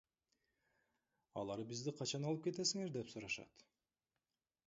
[1.41, 3.67] Алар бизди качан алып кетесиңер деп сурашат.